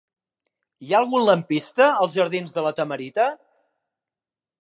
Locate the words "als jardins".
2.05-2.57